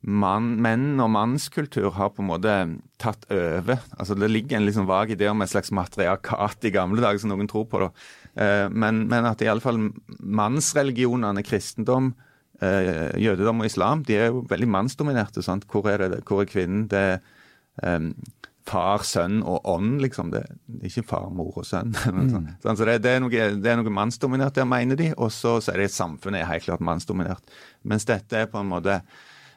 [0.06, 2.54] mann, menn og mannskultur har på en måte
[3.02, 3.80] tatt over.
[3.98, 7.32] Altså Det ligger en liksom vag idé om et slags matriarkat i gamle dager, som
[7.32, 7.82] noen tror på.
[7.82, 7.90] da.
[8.38, 12.12] Eh, men, men at iallfall mannsreligionene, kristendom,
[12.62, 15.42] eh, jødedom og islam, de er jo veldig mannsdominerte.
[15.42, 15.66] sant?
[15.66, 16.86] Hvor er, det, hvor er kvinnen?
[16.90, 17.18] Det er
[17.82, 18.12] eh,
[18.68, 20.30] far, sønn og ånd, liksom.
[20.30, 21.94] Det, er ikke far, mor og sønn.
[22.08, 22.54] Mm.
[22.62, 25.10] så det, det, er noe, det er noe mannsdominert der, mener de.
[25.16, 27.58] Og så er det samfunnet er helt klart mannsdominert.
[27.82, 29.00] Mens dette er på en måte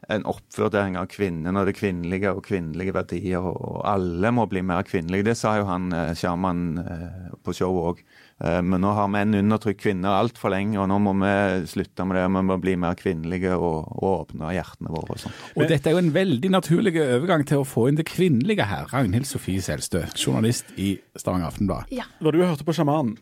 [0.10, 3.46] en oppvurdering av kvinnen og det kvinnelige og kvinnelige verdier.
[3.46, 5.30] Og alle må bli mer kvinnelige.
[5.30, 8.02] Det sa jo han eh, eh, på showet òg.
[8.42, 11.34] Eh, men nå har menn undertrykt kvinner altfor lenge, og nå må vi
[11.70, 12.26] slutte med det.
[12.34, 15.18] Vi må bli mer kvinnelige og, og åpne hjertene våre.
[15.18, 15.44] Og, sånt.
[15.56, 18.90] og dette er jo en veldig naturlig overgang til å få inn det kvinnelige her.
[18.94, 21.94] Ragnhild Sofie Selstø, journalist i Stavanger Aftenblad.
[21.94, 22.10] Ja.
[22.22, 23.20] Var du hørte på sjamanen?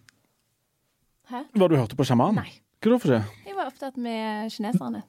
[1.30, 1.44] Hæ?
[1.62, 2.42] Var du hørte på sjamanen?
[2.42, 2.60] Nei.
[2.80, 3.49] Hva da for det?
[3.60, 5.02] Var opptatt med kineserne.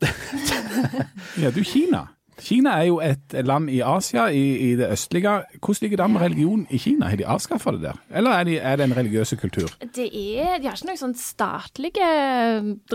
[1.42, 2.08] Ja, du, Kina.
[2.40, 5.36] Kina er jo et land i Asia, i, i det østlige.
[5.60, 7.12] Hvordan ligger det an med religion i Kina?
[7.12, 8.00] Har de avskaffa det der?
[8.10, 9.70] Eller er, de, er det en religiøs kultur?
[9.94, 11.92] Det er, De har ikke noen sånn statlig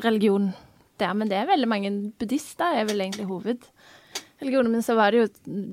[0.04, 0.52] religion
[1.00, 4.76] der, men det er veldig mange buddhister er vel egentlig hovedreligionen.
[4.76, 5.66] Men så var det jo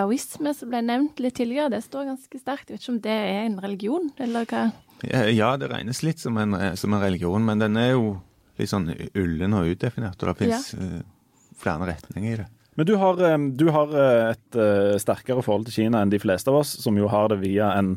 [0.00, 1.72] daoisme som ble nevnt litt tidligere.
[1.78, 2.68] Det står ganske sterkt.
[2.68, 4.66] Jeg vet ikke om det er en religion, eller hva?
[5.32, 8.18] Ja, det regnes litt som en, som en religion, men den er jo
[8.60, 10.80] litt sånn ullen og udefinert, Og det fins ja.
[10.80, 12.48] uh, flere retninger i det.
[12.78, 13.18] Men du har,
[13.60, 13.94] du har
[14.30, 17.40] et uh, sterkere forhold til Kina enn de fleste av oss, som jo har det
[17.42, 17.96] via en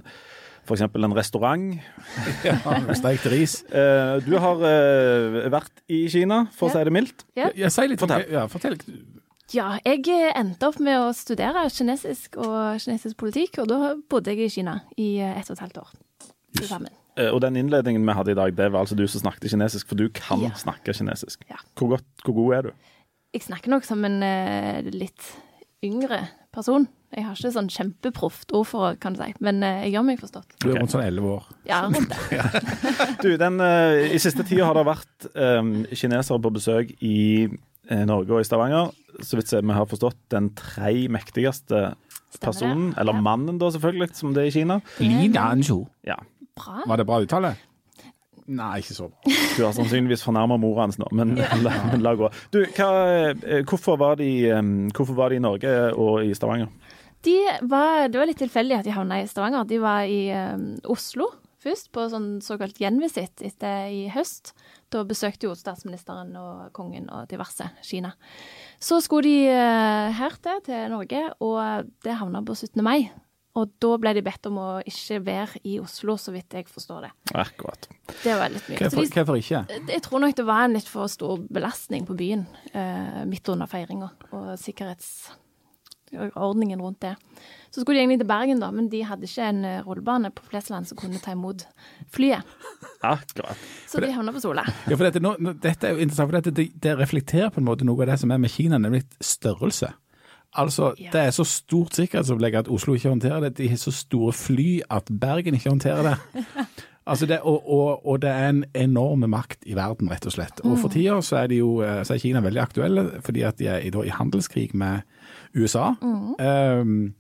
[0.64, 0.82] f.eks.
[0.88, 1.76] en restaurant.
[2.48, 2.56] ja,
[2.96, 3.58] Steikt ris.
[4.28, 4.64] Du har
[5.52, 7.26] vært i Kina, for å si det mildt.
[7.40, 7.52] Ja.
[7.56, 8.26] Ja, si litt, fortell.
[8.32, 8.80] Ja, fortell.
[9.54, 14.48] Ja, jeg endte opp med å studere kinesisk og kinesisk politikk, og da bodde jeg
[14.48, 15.94] i Kina i ett og et halvt år
[16.58, 16.90] til sammen.
[17.30, 19.96] Og den innledningen vi hadde i dag, det var altså du som snakket kinesisk, for
[20.00, 20.50] du kan Ja.
[20.58, 21.44] snakke kinesisk.
[21.50, 21.60] Ja.
[21.78, 22.72] Hvor, godt, hvor god er du?
[23.34, 25.22] Jeg snakker nok som en uh, litt
[25.86, 26.88] yngre person.
[27.14, 30.56] Jeg har ikke sånn kjempeproft ordforråd, kan du si, men eh, jeg gjør meg forstått.
[30.64, 31.44] Du er rundt sånn elleve år.
[31.70, 32.42] Ja, rundt det.
[33.24, 37.18] Du, den, uh, I siste tida har det vært um, kinesere på besøk i
[37.92, 38.90] uh, Norge og i Stavanger.
[39.22, 41.92] Så vidt vi har forstått den tre mektigste
[42.42, 43.22] personen, eller Ja.
[43.22, 44.80] mannen da selvfølgelig, som det er i Kina.
[45.00, 45.84] Li Nanzhu.
[46.10, 46.16] Ja,
[46.60, 46.82] Bra.
[46.88, 47.56] Var det bra uttale?
[48.44, 49.36] Nei, ikke så bra.
[49.56, 52.30] Du har sannsynligvis fornærma mora hans nå, men, la, men la gå.
[52.54, 52.90] Du, hva,
[53.32, 56.72] eh, hvorfor, var de, eh, hvorfor var de i Norge og i Stavanger?
[57.24, 57.38] De
[57.72, 59.64] var, det var litt tilfeldig at de havna i Stavanger.
[59.70, 61.30] De var i um, Oslo
[61.64, 64.52] først, på sånn såkalt gjenvisitt etter i høst.
[64.92, 68.12] Da besøkte jo statsministeren og kongen og diverse Kina.
[68.84, 72.84] Så skulle de uh, her til, til Norge, og det havna på 17.
[72.84, 73.08] mai.
[73.54, 77.00] Og da ble de bedt om å ikke være i Oslo, så vidt jeg forstår
[77.06, 77.12] det.
[77.38, 77.82] Akkurat.
[78.24, 78.80] Det var litt mye.
[78.82, 79.62] Hvorfor, de, hvorfor ikke?
[79.94, 83.68] jeg tror nok det var en litt for stor belastning på byen eh, midt under
[83.70, 87.14] feiringa, og sikkerhetsordningen rundt det.
[87.70, 90.42] Så skulle de egentlig til Bergen, da, men de hadde ikke en eh, rullebane på
[90.50, 91.60] Flesland som kunne ta imot
[92.14, 92.42] flyet.
[93.06, 93.58] Akkurat.
[93.90, 94.66] Så de havna på Sola.
[94.90, 97.70] Ja, for dette, nå, dette er jo interessant, for dette, det, det reflekterer på en
[97.70, 99.94] måte noe av det som er med Kina, nemlig størrelse.
[100.56, 101.10] Altså, Ja.
[101.14, 103.58] Det er så stort sikkerhetsopplegg at Oslo ikke håndterer det.
[103.58, 106.18] De har så store fly at Bergen ikke håndterer det.
[107.06, 110.62] Altså det, og, og, og det er en enorm makt i verden, rett og slett.
[110.64, 113.68] Og for tida så er, jo, eh, så er Kina veldig aktuelle, fordi at de
[113.68, 115.02] er i, da, i handelskrig med
[115.52, 115.90] USA.
[116.00, 117.14] Um,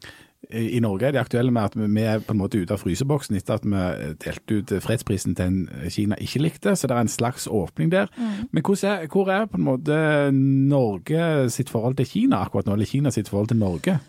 [0.52, 3.36] i Norge er det aktuelle med at vi er på en måte ute av fryseboksen
[3.38, 7.08] etter at vi delte ut fredsprisen til en Kina ikke likte, så det er en
[7.08, 8.08] slags åpning der.
[8.52, 9.98] Men hvordan er, hvor er på en måte
[10.34, 14.00] Norge sitt forhold til Kina akkurat nå, eller Kina sitt forhold til Norge?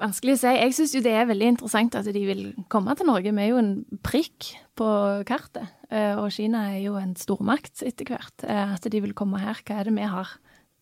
[0.00, 0.52] Vanskelig å si.
[0.58, 2.40] Jeg syns jo det er veldig interessant at de vil
[2.72, 3.30] komme til Norge.
[3.34, 4.88] Vi er jo en prikk på
[5.28, 8.42] kartet, eh, og Kina er jo en stormakt etter hvert.
[8.42, 9.60] Eh, At de vil komme her.
[9.62, 10.32] Hva er det vi har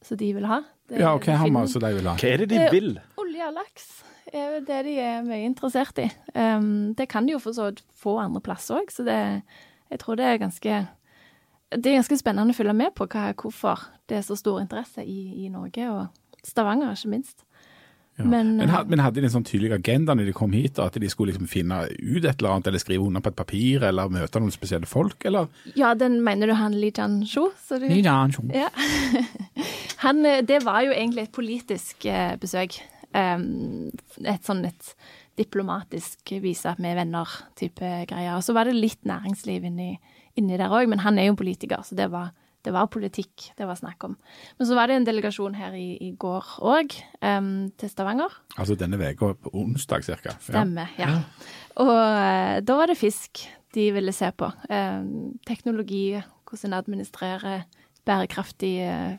[0.02, 0.62] som de vil ha?
[0.88, 2.14] Det Ja, og hva har vi finner- altså de vil ha?
[2.16, 3.00] Hva er det de Eh, vil?
[3.18, 4.02] Olje og laks
[4.32, 6.08] er det de er mye interessert i.
[6.34, 9.18] Um, det kan de jo for så vidt få andre plasser òg, så det,
[9.90, 10.80] jeg tror det er ganske
[11.70, 15.04] det er ganske spennende å følge med på hva, hvorfor det er så stor interesse
[15.06, 17.44] i, i Norge, og Stavanger ikke minst.
[18.18, 18.24] Ja.
[18.24, 20.88] Men, Men, eh, men hadde de en sånn tydelig agenda når de kom hit, da,
[20.90, 23.86] at de skulle liksom finne ut et eller annet, eller skrive under på et papir,
[23.86, 25.46] eller møte noen spesielle folk, eller?
[25.78, 27.46] Ja, den mener du han Li Jianshu?
[27.86, 28.26] Li Ja.
[28.50, 28.70] Ja.
[30.00, 32.78] Han, eh, det var jo egentlig et politisk eh, besøk.
[33.10, 33.90] Um,
[34.22, 34.92] et sånn et
[35.40, 38.36] diplomatisk vise at vi er venner-type greier.
[38.36, 39.94] Og så var det litt næringsliv inni,
[40.38, 42.30] inni der òg, men han er jo politiker, så det var,
[42.66, 44.18] det var politikk det var snakk om.
[44.58, 48.36] Men så var det en delegasjon her i, i går òg, um, til Stavanger.
[48.56, 50.36] Altså denne uka, på onsdag cirka.
[50.36, 50.44] Ja.
[50.50, 51.14] Stemmer, ja.
[51.80, 54.50] Og eh, da var det fisk de ville se på.
[54.68, 55.02] Eh,
[55.48, 56.20] teknologi,
[56.50, 57.62] hvordan administrere
[58.06, 59.18] bærekraftig eh,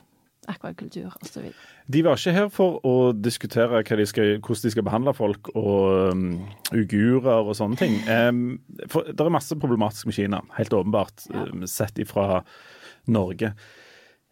[0.50, 1.52] akvakultur osv.
[1.92, 6.14] De var ikke her for å diskutere de skal, hvordan de skal behandle folk og
[6.16, 6.24] um,
[6.74, 8.00] uigurer og sånne ting.
[8.10, 11.46] Um, for Det er masse problematisk med Kina, helt åpenbart, Ja.
[11.52, 12.42] um, sett ifra
[13.08, 13.54] Norge.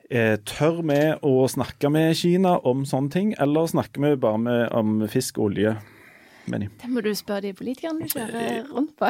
[0.10, 4.72] Eh, tør vi å snakke med Kina om sånne ting, eller snakker vi bare med,
[4.74, 5.76] om fisk og olje?
[6.54, 6.68] Benny?
[6.82, 9.10] Det må du spørre de politikerne du kjører rundt på.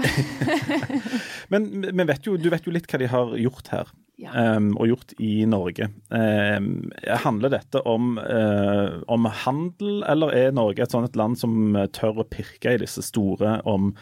[1.54, 3.92] Men men vet jo, du vet jo litt hva de har gjort her.
[4.20, 4.34] Ja.
[4.58, 5.86] um, og gjort i Norge.
[6.12, 6.90] Um,
[7.24, 11.86] handler dette om, uh, om handel, eller er Norge et sånt et land som uh,
[11.96, 13.94] tør å pirke i disse store om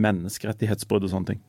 [0.00, 1.44] menneskerettighetsbrudd og sånne ting?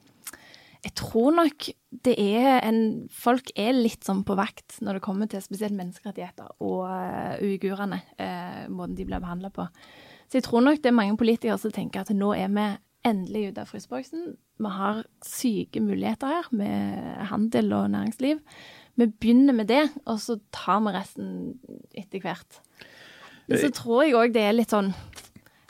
[0.83, 1.65] Jeg tror nok
[2.07, 6.53] det er en Folk er litt sånn på vakt når det kommer til spesielt menneskerettigheter
[6.59, 8.03] og uh, uigurene.
[8.19, 9.67] Uh, måten de blir behandla på.
[10.29, 12.67] Så jeg tror nok det er mange politikere som tenker at nå er vi
[13.09, 14.33] endelig ute av fryseboksen.
[14.59, 18.41] Vi har syke muligheter her med handel og næringsliv.
[18.99, 21.29] Vi begynner med det, og så tar vi resten
[21.97, 22.59] etter hvert.
[23.47, 24.93] Men så tror jeg òg det er litt sånn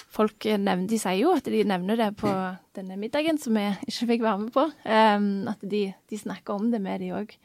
[0.09, 2.27] Folk nevner, de sier jo at de nevner det på
[2.75, 4.63] denne middagen som vi ikke fikk være med på.
[4.89, 7.35] Um, at de, de snakker om det med de òg.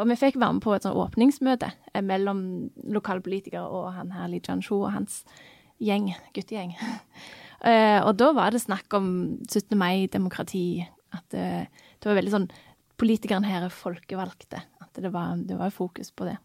[0.00, 2.42] og vi fikk være med på et sånn åpningsmøte eh, mellom
[2.90, 5.22] lokalpolitikere og han her Li Jianshu og hans
[5.80, 6.76] gjeng, guttegjeng.
[7.58, 9.06] Eh, og da var det snakk om
[9.42, 9.72] 17.
[9.74, 10.78] mai, demokrati.
[11.10, 11.64] At eh,
[11.98, 12.44] det var veldig sånn
[12.98, 14.60] Politikerne her er folkevalgte.
[14.78, 16.36] At det var, det var fokus på det.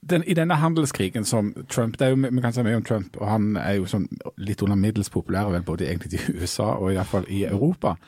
[0.00, 3.16] den, I denne handelskrigen som Trump det er jo, Vi kan si mye om Trump,
[3.20, 4.08] og han er jo sånn
[4.40, 7.98] litt under middels populær vel både egentlig i USA og iallfall i Europa.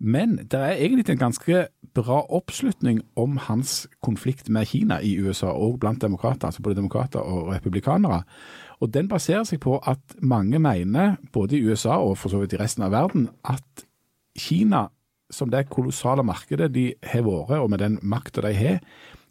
[0.00, 5.52] Men det er egentlig en ganske bra oppslutning om hans konflikt med Kina i USA,
[5.52, 8.22] og blant demokrater, altså både demokrater og republikanere.
[8.80, 12.56] Og den baserer seg på at mange mener, både i USA og for så vidt
[12.56, 13.84] i resten av verden, at
[14.38, 14.86] Kina,
[15.30, 18.80] som det kolossale markedet de har vært, og med den makta de har,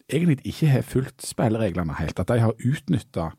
[0.09, 2.19] egentlig ikke har fulgt spillereglene helt.
[2.19, 3.31] At de har utnytta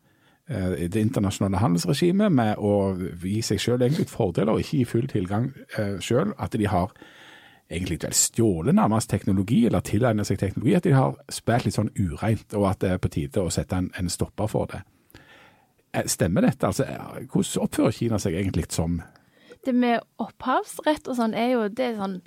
[0.50, 5.50] det internasjonale handelsregimet med å gi seg selv egentlig fordeler, og ikke gi full tilgang
[5.78, 6.34] eh, selv.
[6.42, 6.90] At de har
[7.70, 10.74] egentlig vel stjålet nærmest teknologi, eller tilegnet seg teknologi.
[10.74, 13.78] At de har spilt litt sånn ureint, og at det er på tide å sette
[13.78, 14.82] en, en stopper for det.
[15.92, 16.66] Eh, Stemmer dette?
[16.66, 16.86] Altså,
[17.32, 19.00] hvordan oppfører Kina seg egentlig som
[19.64, 22.20] Det med opphavsrett og sånn er jo det er sånn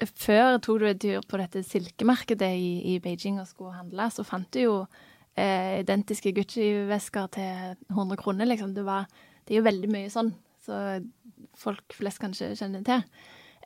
[0.00, 4.24] Før tok du en tur på dette silkemarkedet i, i Beijing og skulle handle, så
[4.24, 4.76] fant du jo
[5.36, 8.72] eh, identiske Gucci-vesker til 100 kroner, liksom.
[8.72, 9.10] Det, var,
[9.44, 10.32] det er jo veldig mye sånn,
[10.64, 11.02] så
[11.60, 13.04] folk flest kanskje kjenner til.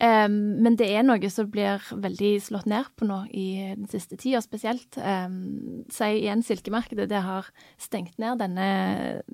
[0.02, 4.18] Um, men det er noe som blir veldig slått ned på nå i den siste
[4.18, 4.98] tida, spesielt.
[4.98, 8.66] Um, si igjen silkemarkedet, det har stengt ned denne,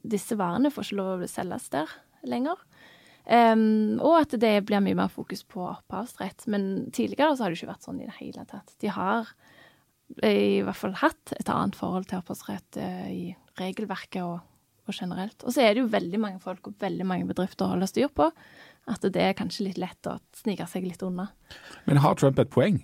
[0.04, 1.94] disse varene, får ikke lov å selges der
[2.28, 2.60] lenger.
[3.24, 6.44] Um, og at det blir mye mer fokus på opphavsrett.
[6.52, 8.76] Men tidligere så har det ikke vært sånn i det hele tatt.
[8.84, 9.32] De har
[10.26, 14.42] i hvert fall hatt et annet forhold til opphavsrett uh, i regelverket og,
[14.84, 15.40] og generelt.
[15.44, 18.12] Og så er det jo veldig mange folk og veldig mange bedrifter å holde styr
[18.12, 18.28] på.
[18.88, 21.28] At det er kanskje litt lett å snike seg litt unna.
[21.86, 22.80] Men har Trump et poeng?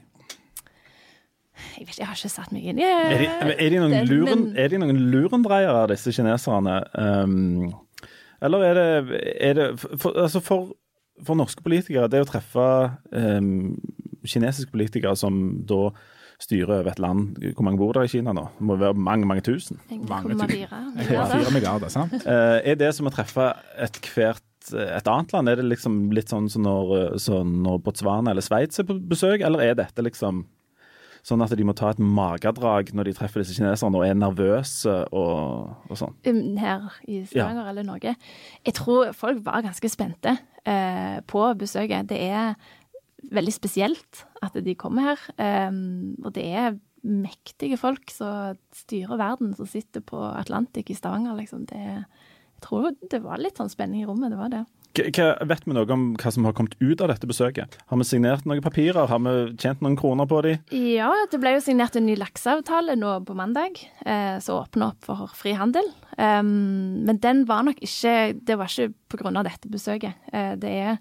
[1.78, 4.68] Jeg, vet, jeg har ikke satt meg inn i Er er de noen, luren, er
[4.68, 6.82] de noen lurendreiere, disse kineserne?
[7.00, 7.70] Um,
[8.44, 10.74] eller er det, er det for, altså for,
[11.24, 12.66] for norske politikere, det å treffe
[13.09, 13.72] um,
[14.26, 15.88] kinesiske politikere som da
[16.42, 18.42] styrer over et land Hvor mange bor der i Kina nå?
[18.59, 19.80] Det må være mange, mange tusen.
[20.09, 21.32] Mange 1,4 Ja, milliarder.
[21.32, 22.12] Fire milliarder, sant?
[22.26, 25.50] Uh, er det som å treffe et hvert et annet land?
[25.50, 29.44] Er det liksom litt sånn som når, sånn når Botswana eller Sveits er på besøk,
[29.46, 30.44] eller er dette liksom
[31.26, 34.94] sånn at de må ta et magedrag når de treffer disse kineserne og er nervøse
[35.11, 36.14] og, og sånn?
[36.29, 38.14] Um, her i Stavanger eller Norge.
[38.66, 42.07] Jeg tror folk var ganske spente eh, på besøket.
[42.12, 42.55] Det er
[43.33, 45.24] veldig spesielt at de kommer her.
[45.68, 51.37] Um, og det er mektige folk som styrer verden, som sitter på Atlantic i Stavanger,
[51.38, 51.66] liksom.
[51.70, 52.05] Det, jeg
[52.66, 54.66] tror det var litt sånn spenning i rommet, det var det.
[54.96, 57.76] Hva, vet vi noe om hva som har kommet ut av dette besøket?
[57.90, 59.09] Har vi signert noen papirer?
[59.11, 60.55] Har vi tjent noen kroner på de?
[60.72, 63.76] Ja, det ble jo signert en ny lakseavtale nå på mandag,
[64.07, 65.90] eh, som åpner opp for frihandel.
[66.16, 70.16] Um, men den var nok ikke Det var ikke av dette besøket.
[70.33, 70.98] Eh, det er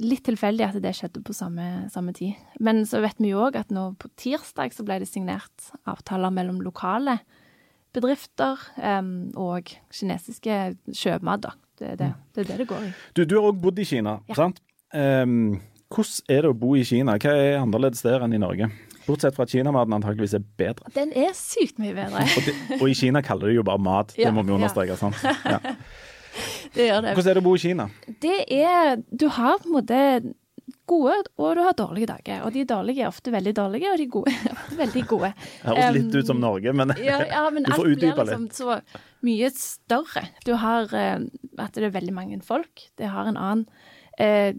[0.00, 2.36] litt tilfeldig at det skjedde på samme, samme tid.
[2.60, 6.32] Men så vet vi jo òg at nå på tirsdag så ble det signert avtaler
[6.32, 7.18] mellom lokale
[7.96, 10.58] bedrifter um, og kinesiske
[10.94, 11.54] sjømat, da.
[11.76, 12.90] Det er det, det er det det går i.
[13.16, 14.36] Du, du har òg bodd i Kina, Ja.
[14.38, 14.62] sant?
[14.96, 15.58] Um,
[15.92, 17.18] hvordan er det å bo i Kina?
[17.20, 18.70] Hva er annerledes der enn i Norge?
[19.06, 20.88] Bortsett fra at kinamaten antakeligvis er bedre.
[20.96, 22.24] Den er sykt mye bedre.
[22.26, 24.16] Og, de, og i Kina kaller de jo bare mat.
[24.18, 24.58] Ja, det må vi ja.
[24.58, 24.96] understreke.
[24.98, 25.20] sant?
[25.44, 25.60] Ja.
[26.76, 27.12] Det gjør det.
[27.16, 27.84] Hvordan er det å bo i Kina?
[28.20, 30.00] Det er Du har på en måte
[30.86, 32.44] gode, og du har dårlige dager.
[32.46, 35.32] Og de dårlige er ofte veldig dårlige, og de gode er ofte veldig gode.
[35.64, 38.78] Høres litt Um, ut som Norge, men Ja, ja men du får utdype liksom så
[39.26, 40.28] mye større.
[40.46, 40.92] Du har
[41.58, 42.88] at det er veldig mange folk.
[42.98, 43.66] Det har en annen
[44.18, 44.54] eh,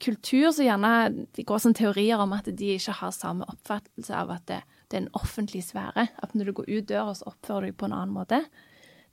[0.00, 4.30] kultur som gjerne Det går som teorier om at de ikke har samme oppfattelse av
[4.34, 6.08] at det, det er en offentlig sfære.
[6.22, 8.44] At når du går ut døra, så oppfører du deg på en annen måte.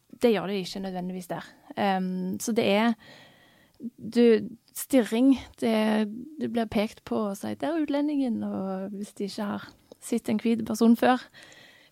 [0.08, 1.50] Det gjør de ikke nødvendigvis der.
[1.78, 2.94] Um, så det er
[3.98, 5.34] du, Stirring.
[5.58, 5.74] Det,
[6.38, 9.70] det blir pekt på og sagt 'der er utlendingen', og hvis de ikke har
[10.02, 11.18] sett en hvit person før.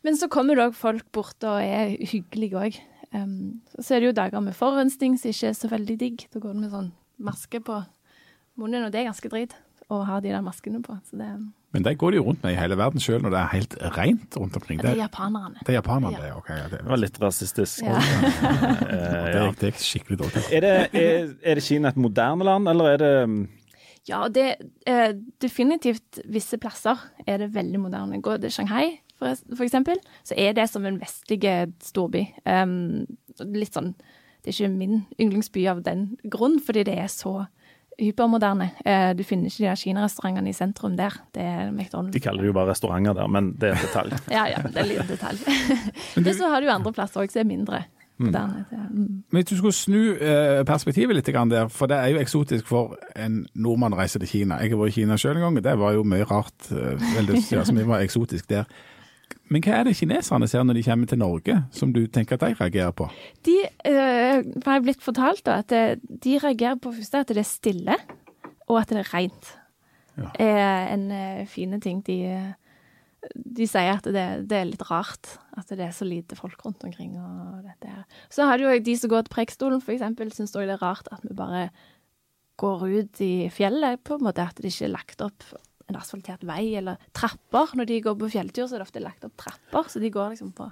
[0.03, 2.77] Men så kommer det òg folk bort og er hyggelige òg.
[3.15, 6.27] Um, så er det jo dager med forurensning som ikke er så veldig digg.
[6.33, 7.81] Da går det med sånn maske på
[8.55, 9.55] munnen, og det er ganske drit
[9.93, 10.95] å ha de der maskene på.
[11.05, 11.27] Så det,
[11.75, 13.75] Men de går de jo rundt med i hele verden sjøl når det er helt
[13.97, 14.79] rent rundt omkring.
[14.81, 15.59] det er japanerne.
[15.61, 16.21] det er japanerne, Ja.
[16.23, 16.31] det.
[16.39, 16.49] ok.
[16.49, 17.83] ja, det, det var litt rasistisk.
[17.85, 17.99] Ja.
[17.99, 20.43] Eh, det, er, det er skikkelig dårlig.
[20.51, 23.13] Er, det, er, er det Kina et moderne land, eller er det
[24.07, 24.47] Ja, det
[24.85, 28.21] er definitivt visse plasser er det veldig moderne.
[28.21, 31.39] Går det Shanghai, for, for eksempel, så er det som en vestlig
[31.81, 32.25] storby.
[32.45, 33.05] Um,
[33.39, 33.93] litt sånn
[34.43, 37.47] Det er ikke min yndlingsby av den grunn, fordi det er så
[37.99, 38.69] hypermoderne.
[38.85, 41.15] Eh, du finner ikke de der kinarestaurantene i sentrum der.
[41.35, 42.11] Det er McDonald's.
[42.15, 44.15] De kaller det jo bare restauranter der, men det er en detalj.
[44.37, 45.37] Ja, ja, det er en liten detalj.
[46.15, 47.83] Men så har du andre plasser òg som er mindre
[48.17, 48.65] moderne.
[48.71, 49.23] Mm.
[49.31, 52.95] Men hvis du skulle snu eh, perspektivet litt der, for det er jo eksotisk for
[53.15, 54.61] en nordmann å reise til Kina.
[54.63, 56.71] Jeg har vært i Kina sjøl en gang, og det var jo mye rart.
[56.71, 58.69] eh, Veldig, ja, som var eksotisk der.
[59.53, 62.43] Men hva er det kineserne ser når de kommer til Norge, som du tenker at
[62.43, 63.07] de reagerer på?
[63.45, 67.49] De øh, har blitt fortalt da, at eh, de reagerer på først at det er
[67.49, 67.97] stille,
[68.65, 69.55] og at det er rent.
[70.15, 70.29] Ja.
[70.39, 71.99] er en uh, fine ting.
[72.07, 72.53] De, eh,
[73.35, 76.83] de sier at det, det er litt rart at det er så lite folk rundt
[76.87, 77.17] omkring.
[77.19, 78.05] og dette her.
[78.31, 81.11] Så har du jo de som går til Preikestolen, eksempel, syns også det er rart
[81.11, 81.67] at vi bare
[82.57, 84.47] går ut i fjellet, på en måte.
[84.47, 85.43] At det ikke er lagt opp
[85.91, 87.75] en asfaltert vei eller trapper.
[87.77, 90.35] Når de går på fjelltur, så er det ofte lagt opp trapper, så de går
[90.35, 90.69] liksom på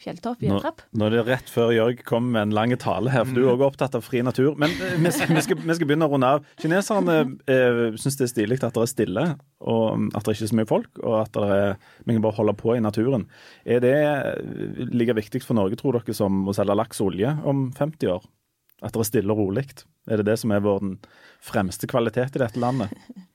[0.00, 0.82] fjelltopp i Nå, en trapp.
[0.96, 3.50] nå er det rett før Jørg kom med en lang tale her, for du er
[3.52, 4.54] òg opptatt av fri natur.
[4.60, 6.46] Men eh, vi skal, vi skal, begynne å runde av.
[6.62, 7.16] Kineserne
[7.50, 9.26] eh, syns det er stilig at det er stille,
[9.60, 11.74] og at det ikke er så mye folk, og at det er,
[12.06, 13.26] vi kan bare holde på i naturen.
[13.68, 17.34] Er det eh, like viktig for Norge, tror dere, som å selge laks og olje
[17.48, 18.24] om 50 år?
[18.82, 19.68] At det er stille og rolig?
[20.10, 20.96] Er det det som er vår
[21.44, 22.96] fremste kvalitet i dette landet?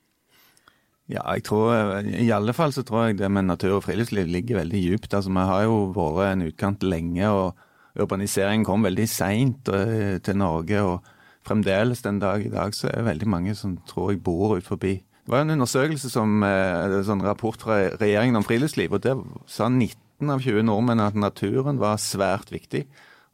[1.08, 1.72] Ja, jeg tror,
[2.04, 5.14] I alle fall så tror jeg det med natur og friluftsliv ligger veldig djupt.
[5.14, 7.56] Altså, Vi har jo vært en utkant lenge, og
[7.96, 10.82] urbaniseringen kom veldig seint eh, til Norge.
[10.84, 11.04] og
[11.48, 14.68] Fremdeles den dag i dag så er det veldig mange som tror jeg bor ut
[14.68, 14.98] forbi.
[15.00, 19.24] Det var en undersøkelse som, eh, en sånn rapport fra regjeringen om friluftsliv, og der
[19.48, 22.86] sa 19 av 20 nordmenn at naturen var svært viktig.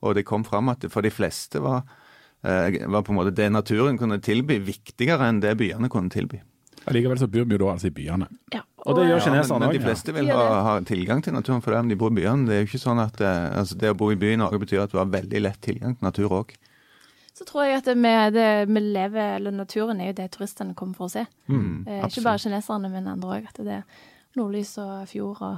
[0.03, 1.83] Og det kom fram at det for de fleste var,
[2.43, 6.41] eh, var på en måte det naturen kunne tilby, viktigere enn det byene kunne tilby.
[6.89, 8.27] Allikevel så bor vi jo da altså i byene.
[8.53, 9.73] Ja, Og det gjør Ja, men, kineserne men òg.
[9.77, 12.47] de fleste vil ha, ha tilgang til naturen for det om de bor i byene.
[12.49, 14.59] Det er jo ikke sånn at eh, altså det å bo i by i Norge
[14.59, 16.51] betyr at du har veldig lett tilgang til natur òg.
[17.33, 20.75] Så tror jeg at det med det vi lever, eller naturen er jo det turistene
[20.77, 21.23] kommer for å se.
[21.49, 23.47] Mm, Eh, ikke bare kineserne, men andre òg.
[23.49, 23.83] At det er
[24.37, 25.57] nordlys og fjord og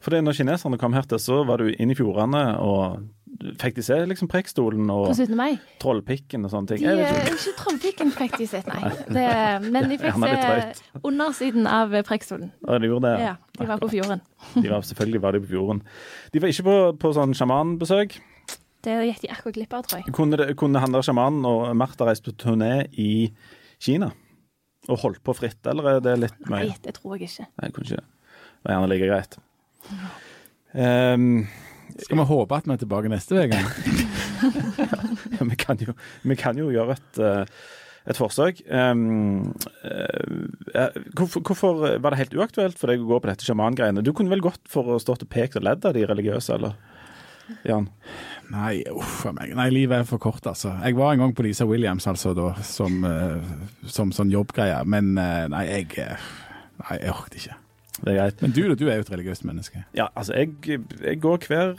[0.00, 3.02] For det, når kineserne kom her til, så var du inne i fjordene, og
[3.60, 5.34] fikk de se liksom prekstolen og 17.
[5.82, 6.84] Trollpikken og sånne ting?
[6.84, 7.34] De, ikke.
[7.34, 8.92] ikke Trollpikken fikk de sett, nei.
[9.12, 9.26] Det,
[9.72, 13.26] men de fikk se undersiden av prekstolen Ja, de gjorde det.
[13.26, 14.22] Ja, de var på fjorden.
[14.62, 15.80] De var, selvfølgelig var de på fjorden.
[16.32, 18.18] De var ikke på, på sånn sjamanbesøk.
[18.86, 20.14] Det gikk de akkurat glipp av, tror jeg.
[20.14, 23.32] Kunne, det, kunne han der sjamanen og Martha reist på turné i
[23.82, 24.12] Kina?
[24.86, 27.48] Og holdt på fritt, eller er det litt Nei, det tror jeg ikke.
[27.58, 28.06] Nei, kunne ikke det.
[28.46, 29.36] Det var gjerne like greit.
[30.76, 31.46] Ehm,
[32.04, 33.60] Skal vi håpe at vi er tilbake neste uke?
[35.50, 37.68] vi, kan jo, vi kan jo gjøre et, eh,
[38.12, 38.60] et forsøk.
[38.68, 44.04] Um, uh, hvorfor, hvorfor var det helt uaktuelt for deg å gå på dette sjamangreiene?
[44.04, 46.76] Du kunne vel gått for å stå til pekt og ledd av de religiøse, eller?
[47.66, 47.88] Jan?
[48.50, 49.54] Nei, uff a meg.
[49.58, 50.74] Nei, livet er for kort, altså.
[50.82, 54.82] Jeg var en gang på Lisa Williams, altså, da, som, uh, som sånn jobbgreie.
[54.86, 56.18] Men uh, nei, jeg
[56.76, 57.54] Nei, jeg orket ikke.
[57.96, 58.42] Det er greit.
[58.44, 59.82] Men du, du er jo et religiøst menneske.
[59.96, 61.70] Ja, altså, jeg, jeg går hver,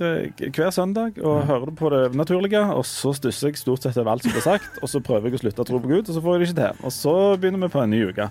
[0.49, 4.25] hver søndag og hører på det naturlige, og så stusser jeg stort sett over alt
[4.25, 6.23] som blir sagt, og så prøver jeg å slutte å tro på Gud, og så
[6.23, 6.81] får jeg det ikke til.
[6.89, 8.29] Og så begynner vi på en ny uke.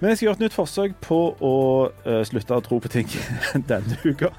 [0.00, 1.56] Men jeg skal gjøre et nytt forsøk på å
[2.06, 3.10] uh, slutte å tro på ting
[3.70, 4.32] denne uka.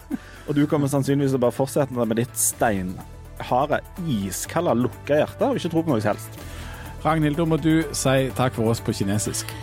[0.50, 5.62] Og du kommer sannsynligvis til å bare fortsette med ditt steinharde, iskalde, lukka hjerte og
[5.62, 6.42] ikke tro på noe som helst.
[7.06, 9.54] Ragnhild, da må du si takk for oss på kinesisk.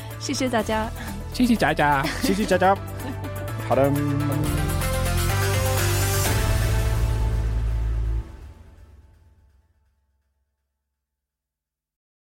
[1.39, 2.03] Xixi daja.
[2.03, 2.75] Chi-chi-cha-cha.
[2.75, 2.75] Chi-chi-cha-cha.
[3.69, 4.88] Ha det.